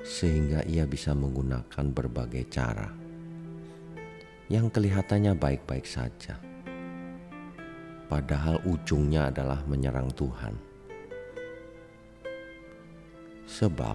[0.00, 3.00] sehingga ia bisa menggunakan berbagai cara
[4.50, 6.34] yang kelihatannya baik-baik saja,
[8.10, 10.58] padahal ujungnya adalah menyerang Tuhan.
[13.46, 13.94] Sebab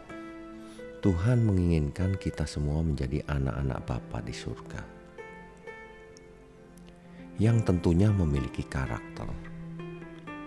[1.03, 4.81] Tuhan menginginkan kita semua menjadi anak-anak Bapa di surga.
[7.35, 9.27] Yang tentunya memiliki karakter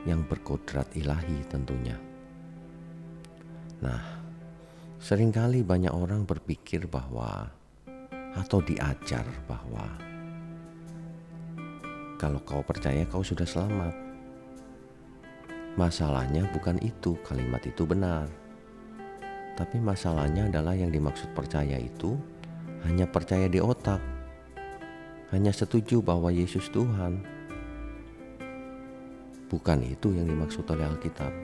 [0.09, 2.01] yang berkodrat ilahi tentunya.
[3.84, 4.17] Nah,
[4.99, 7.51] sering kali banyak orang berpikir bahwa
[8.35, 9.87] atau diajar bahwa
[12.19, 13.95] kalau kau percaya kau sudah selamat.
[15.79, 18.27] Masalahnya bukan itu, kalimat itu benar
[19.58, 22.14] tapi masalahnya adalah yang dimaksud percaya itu
[22.87, 23.98] hanya percaya di otak.
[25.35, 27.27] Hanya setuju bahwa Yesus Tuhan.
[29.51, 31.35] Bukan itu yang dimaksud oleh Alkitab.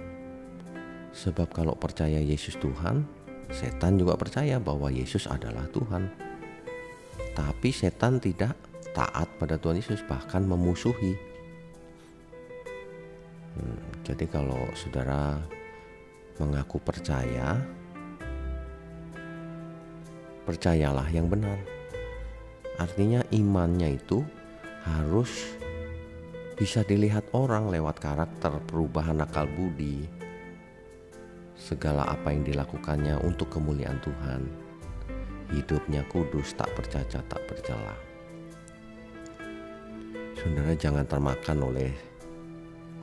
[1.11, 3.03] Sebab kalau percaya Yesus Tuhan,
[3.51, 6.09] setan juga percaya bahwa Yesus adalah Tuhan.
[7.35, 8.55] Tapi setan tidak
[8.95, 11.19] taat pada Tuhan Yesus, bahkan memusuhi.
[13.59, 15.43] Hmm, jadi kalau saudara
[16.39, 17.59] mengaku percaya,
[20.47, 21.59] percayalah yang benar.
[22.79, 24.23] Artinya imannya itu
[24.87, 25.59] harus
[26.55, 30.07] bisa dilihat orang lewat karakter, perubahan akal budi,
[31.55, 34.43] segala apa yang dilakukannya untuk kemuliaan Tuhan.
[35.55, 37.97] Hidupnya kudus, tak bercacat, tak bercela.
[40.35, 41.91] Saudara jangan termakan oleh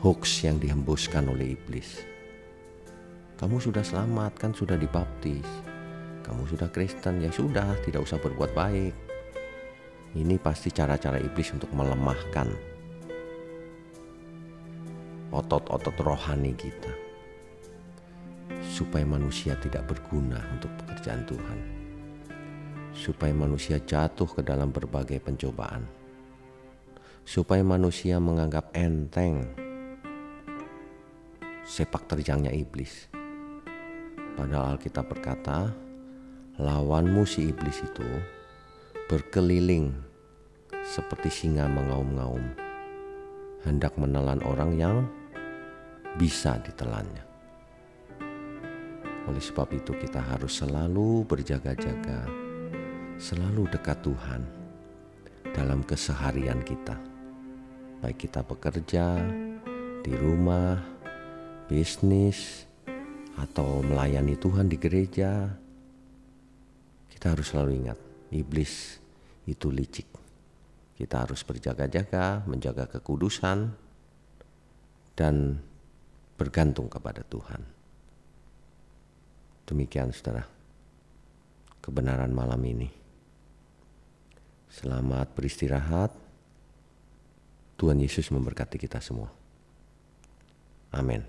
[0.03, 2.03] hoax yang dihembuskan oleh iblis.
[3.40, 5.72] Kamu sudah selamat, kan sudah dibaptis
[6.31, 8.95] kamu sudah Kristen ya sudah tidak usah berbuat baik
[10.16, 12.47] ini pasti cara-cara iblis untuk melemahkan
[15.35, 17.10] otot-otot rohani kita
[18.81, 21.59] supaya manusia tidak berguna untuk pekerjaan Tuhan.
[22.97, 25.85] Supaya manusia jatuh ke dalam berbagai pencobaan.
[27.21, 29.45] Supaya manusia menganggap enteng
[31.61, 33.05] sepak terjangnya iblis.
[34.33, 35.69] Padahal Alkitab berkata
[36.57, 38.09] lawanmu si iblis itu
[39.05, 39.93] berkeliling
[40.81, 42.41] seperti singa mengaum-ngaum,
[43.61, 44.97] hendak menelan orang yang
[46.17, 47.30] bisa ditelannya.
[49.31, 52.27] Oleh sebab itu kita harus selalu berjaga-jaga,
[53.15, 54.43] selalu dekat Tuhan
[55.55, 56.99] dalam keseharian kita.
[58.03, 59.23] Baik kita bekerja,
[60.03, 60.83] di rumah,
[61.71, 62.67] bisnis,
[63.39, 65.47] atau melayani Tuhan di gereja,
[67.07, 67.99] kita harus selalu ingat,
[68.35, 68.99] iblis
[69.47, 70.11] itu licik.
[70.99, 73.72] Kita harus berjaga-jaga, menjaga kekudusan,
[75.16, 75.63] dan
[76.35, 77.79] bergantung kepada Tuhan.
[79.72, 80.44] Demikian saudara,
[81.79, 82.91] kebenaran malam ini.
[84.68, 86.12] Selamat beristirahat.
[87.79, 89.32] Tuhan Yesus memberkati kita semua.
[90.91, 91.23] Amin.